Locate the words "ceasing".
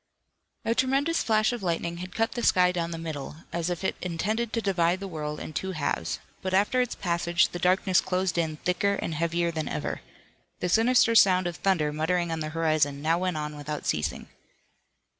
13.85-14.27